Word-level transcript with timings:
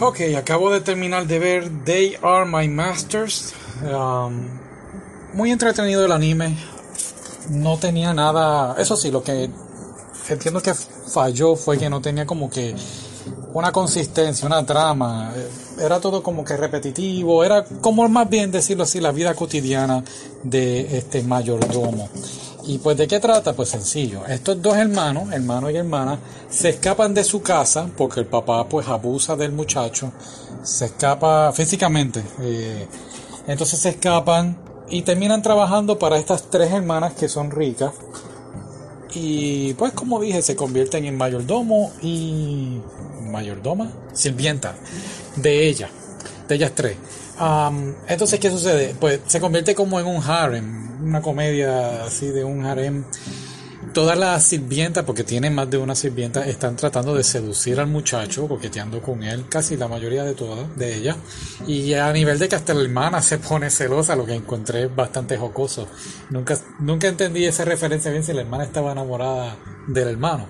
Ok, 0.00 0.20
acabo 0.36 0.70
de 0.70 0.80
terminar 0.80 1.26
de 1.26 1.38
ver 1.38 1.84
They 1.84 2.16
Are 2.22 2.44
My 2.44 2.68
Masters. 2.68 3.54
Um, 3.82 4.48
muy 5.34 5.50
entretenido 5.50 6.04
el 6.04 6.12
anime. 6.12 6.56
No 7.50 7.78
tenía 7.78 8.12
nada. 8.12 8.74
Eso 8.78 8.96
sí, 8.96 9.10
lo 9.10 9.22
que 9.22 9.50
entiendo 10.28 10.60
que 10.60 10.74
falló 10.74 11.54
fue 11.54 11.78
que 11.78 11.88
no 11.90 12.00
tenía 12.00 12.26
como 12.26 12.50
que 12.50 12.74
una 13.52 13.70
consistencia, 13.72 14.46
una 14.46 14.64
trama. 14.66 15.32
Era 15.78 16.00
todo 16.00 16.22
como 16.22 16.44
que 16.44 16.56
repetitivo. 16.56 17.44
Era 17.44 17.64
como 17.64 18.08
más 18.08 18.28
bien 18.28 18.50
decirlo 18.50 18.84
así, 18.84 19.00
la 19.00 19.12
vida 19.12 19.34
cotidiana 19.34 20.02
de 20.42 20.98
este 20.98 21.22
mayordomo. 21.22 22.08
¿Y 22.66 22.78
pues 22.78 22.96
de 22.96 23.06
qué 23.06 23.20
trata? 23.20 23.52
Pues 23.52 23.68
sencillo. 23.68 24.26
Estos 24.26 24.60
dos 24.62 24.76
hermanos, 24.76 25.32
hermano 25.32 25.70
y 25.70 25.76
hermana, 25.76 26.18
se 26.48 26.70
escapan 26.70 27.12
de 27.12 27.22
su 27.22 27.42
casa 27.42 27.88
porque 27.96 28.20
el 28.20 28.26
papá 28.26 28.66
pues 28.68 28.88
abusa 28.88 29.36
del 29.36 29.52
muchacho. 29.52 30.12
Se 30.62 30.86
escapa 30.86 31.52
físicamente. 31.52 32.22
Eh, 32.40 32.86
entonces 33.46 33.80
se 33.80 33.90
escapan 33.90 34.56
y 34.88 35.02
terminan 35.02 35.42
trabajando 35.42 35.98
para 35.98 36.16
estas 36.16 36.48
tres 36.50 36.72
hermanas 36.72 37.12
que 37.14 37.28
son 37.28 37.50
ricas. 37.50 37.92
Y 39.14 39.74
pues 39.74 39.92
como 39.92 40.20
dije, 40.20 40.42
se 40.42 40.56
convierten 40.56 41.04
en 41.04 41.16
mayordomo 41.16 41.92
y... 42.02 42.80
mayordoma, 43.20 43.90
sirvienta 44.12 44.74
de 45.36 45.68
ella, 45.68 45.88
de 46.48 46.54
ellas 46.54 46.72
tres. 46.74 46.96
Entonces, 48.08 48.38
¿qué 48.40 48.50
sucede? 48.50 48.94
Pues 48.98 49.20
se 49.26 49.40
convierte 49.40 49.74
como 49.74 49.98
en 49.98 50.06
un 50.06 50.22
harem, 50.22 51.02
una 51.02 51.20
comedia 51.20 52.04
así 52.04 52.28
de 52.28 52.44
un 52.44 52.64
harem. 52.64 53.04
Todas 53.92 54.18
las 54.18 54.42
sirvientas, 54.42 55.04
porque 55.04 55.22
tienen 55.22 55.54
más 55.54 55.70
de 55.70 55.78
una 55.78 55.94
sirvienta, 55.94 56.44
están 56.44 56.74
tratando 56.74 57.14
de 57.14 57.22
seducir 57.22 57.78
al 57.78 57.86
muchacho, 57.86 58.48
coqueteando 58.48 59.00
con 59.00 59.22
él, 59.22 59.44
casi 59.48 59.76
la 59.76 59.86
mayoría 59.86 60.24
de 60.24 60.34
todas, 60.34 60.76
de 60.76 60.96
ellas. 60.96 61.16
Y 61.66 61.94
a 61.94 62.12
nivel 62.12 62.40
de 62.40 62.48
que 62.48 62.56
hasta 62.56 62.74
la 62.74 62.82
hermana 62.82 63.22
se 63.22 63.38
pone 63.38 63.70
celosa, 63.70 64.16
lo 64.16 64.26
que 64.26 64.34
encontré 64.34 64.86
bastante 64.86 65.36
jocoso. 65.36 65.86
Nunca, 66.30 66.58
nunca 66.80 67.06
entendí 67.06 67.44
esa 67.44 67.64
referencia 67.64 68.10
bien 68.10 68.24
si 68.24 68.32
la 68.32 68.40
hermana 68.40 68.64
estaba 68.64 68.90
enamorada 68.90 69.56
del 69.86 70.08
hermano. 70.08 70.48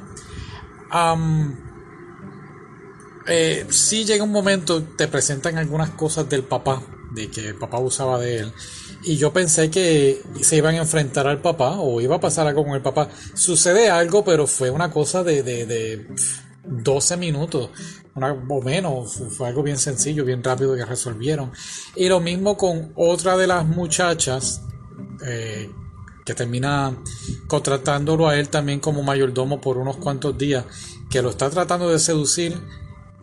Eh, 3.27 3.67
si 3.71 4.05
llega 4.05 4.25
un 4.25 4.33
momento, 4.33 4.83
te 4.83 5.09
presentan 5.09 5.57
algunas 5.57 5.91
cosas 5.91 6.29
del 6.29 6.45
papá, 6.45 6.83
de 7.13 7.31
que 7.31 7.49
el 7.49 7.55
papá 7.55 7.79
abusaba 7.79 8.19
de 8.19 8.39
él. 8.39 8.53
Y 9.03 9.17
yo 9.17 9.33
pensé 9.33 9.71
que 9.71 10.23
se 10.41 10.57
iban 10.57 10.75
a 10.75 10.79
enfrentar 10.79 11.27
al 11.27 11.41
papá 11.41 11.79
o 11.79 12.01
iba 12.01 12.17
a 12.17 12.21
pasar 12.21 12.47
algo 12.47 12.65
con 12.65 12.75
el 12.75 12.83
papá. 12.83 13.09
Sucede 13.35 13.91
algo, 13.91 14.25
pero 14.25 14.47
fue 14.47 14.71
una 14.71 14.91
cosa 14.91 15.23
de, 15.23 15.43
de, 15.43 15.67
de 15.67 16.07
12 16.65 17.17
minutos, 17.17 17.71
una, 18.15 18.33
o 18.33 18.63
menos. 18.63 19.23
Fue 19.31 19.49
algo 19.49 19.63
bien 19.63 19.79
sencillo, 19.79 20.25
bien 20.25 20.43
rápido 20.43 20.75
que 20.75 20.85
resolvieron. 20.85 21.53
Y 21.97 22.09
lo 22.09 22.21
mismo 22.21 22.57
con 22.57 22.93
otra 22.97 23.37
de 23.37 23.47
las 23.47 23.67
muchachas. 23.67 24.63
Eh, 25.27 25.71
que 26.25 26.35
termina 26.35 26.97
contratándolo 27.47 28.29
a 28.29 28.39
él 28.39 28.49
también 28.49 28.81
como 28.81 29.03
mayordomo 29.03 29.61
por 29.61 29.77
unos 29.77 29.99
cuantos 29.99 30.37
días, 30.39 30.65
que 31.11 31.21
lo 31.21 31.31
está 31.31 31.51
tratando 31.51 31.91
de 31.91 31.99
seducir 31.99 32.59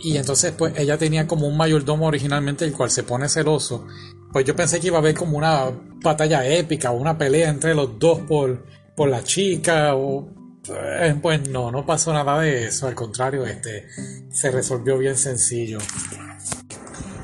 y 0.04 0.18
entonces 0.18 0.54
pues 0.58 0.74
ella 0.78 0.98
tenía 0.98 1.28
como 1.28 1.48
un 1.48 1.58
mayordomo 1.58 2.08
originalmente 2.08 2.66
el 2.66 2.74
cual 2.74 2.90
se 2.90 3.04
pone 3.04 3.30
celoso. 3.30 3.86
Pues 4.32 4.46
yo 4.46 4.56
pensé 4.56 4.80
que 4.80 4.88
iba 4.88 4.98
a 4.98 5.02
haber 5.02 5.16
como 5.16 5.38
una 5.38 5.72
batalla 6.04 6.46
épica 6.46 6.92
una 6.92 7.18
pelea 7.18 7.50
entre 7.50 7.76
los 7.76 8.00
dos 8.00 8.20
por, 8.22 8.66
por 8.96 9.10
la 9.10 9.24
chica 9.24 9.96
o 9.96 10.30
eh, 10.70 11.16
pues 11.22 11.50
no, 11.50 11.72
no 11.72 11.86
pasó 11.86 12.14
nada 12.14 12.40
de 12.40 12.66
eso, 12.66 12.88
al 12.88 12.96
contrario, 12.96 13.46
este 13.46 13.88
se 14.32 14.52
resolvió 14.52 14.98
bien 14.98 15.18
sencillo. 15.18 15.80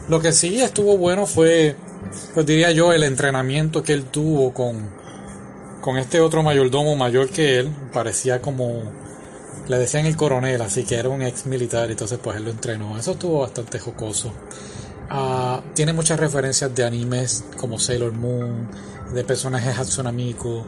Lo 0.10 0.20
que 0.20 0.32
sí 0.32 0.62
estuvo 0.62 0.98
bueno 0.98 1.26
fue, 1.26 1.76
pues 2.34 2.46
diría 2.46 2.72
yo, 2.72 2.94
el 2.94 3.04
entrenamiento 3.04 3.84
que 3.84 3.94
él 3.94 4.06
tuvo 4.06 4.54
con, 4.54 4.90
con 5.82 5.98
este 5.98 6.20
otro 6.20 6.44
mayordomo 6.44 6.96
mayor 6.96 7.30
que 7.30 7.60
él, 7.60 7.70
parecía 7.94 8.42
como, 8.42 8.84
le 9.68 9.78
decían 9.78 10.06
el 10.06 10.16
coronel, 10.16 10.62
así 10.62 10.84
que 10.84 10.96
era 10.96 11.10
un 11.10 11.22
ex 11.22 11.46
militar, 11.46 11.90
entonces 11.90 12.20
pues 12.22 12.38
él 12.38 12.46
lo 12.46 12.52
entrenó, 12.52 12.98
eso 12.98 13.12
estuvo 13.12 13.40
bastante 13.40 13.80
jocoso. 13.80 14.34
Ah, 15.10 15.62
tiene 15.74 15.94
muchas 15.94 16.20
referencias 16.20 16.74
de 16.76 16.84
animes 16.84 17.44
como 17.58 17.80
Sailor 17.80 18.14
Moon, 18.14 18.70
de 19.14 19.24
personajes 19.24 19.78
Hatsune 19.78 20.12
Miku, 20.12 20.64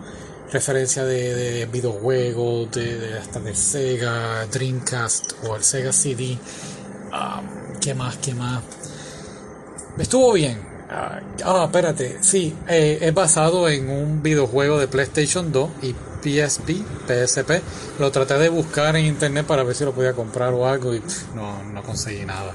referencia 0.51 1.03
de, 1.03 1.67
videojuegos, 1.71 2.71
de, 2.71 3.17
hasta 3.19 3.39
de 3.39 3.55
Sega, 3.55 4.45
Dreamcast 4.45 5.33
o 5.45 5.55
el 5.55 5.63
Sega 5.63 5.91
CD. 5.91 6.37
Ah, 7.11 7.41
¿Qué 7.81 7.93
más? 7.93 8.17
¿Qué 8.17 8.33
más? 8.33 8.63
Estuvo 9.97 10.33
bien. 10.33 10.68
Ah, 10.89 11.19
ah 11.45 11.63
espérate. 11.65 12.17
Sí, 12.21 12.55
eh, 12.67 12.97
es 13.01 13.13
basado 13.13 13.69
en 13.69 13.89
un 13.89 14.23
videojuego 14.23 14.79
de 14.79 14.87
PlayStation 14.87 15.51
2 15.51 15.69
y 15.83 15.93
PSP, 16.21 16.83
PSP. 17.07 17.61
Lo 17.99 18.11
traté 18.11 18.37
de 18.37 18.49
buscar 18.49 18.95
en 18.95 19.05
internet 19.05 19.45
para 19.45 19.63
ver 19.63 19.75
si 19.75 19.85
lo 19.85 19.93
podía 19.93 20.13
comprar 20.13 20.53
o 20.53 20.67
algo 20.67 20.93
y 20.95 21.01
no, 21.35 21.63
no 21.63 21.83
conseguí 21.83 22.25
nada. 22.25 22.53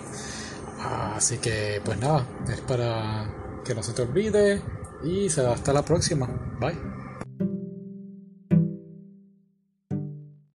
Así 1.17 1.39
que 1.39 1.81
pues 1.85 1.99
nada, 1.99 2.27
es 2.53 2.61
para 2.61 3.27
que 3.65 3.75
no 3.75 3.83
se 3.83 3.93
te 3.93 4.03
olvide 4.03 4.61
y 5.03 5.29
hasta 5.29 5.73
la 5.73 5.83
próxima. 5.83 6.29
Bye. 6.59 7.04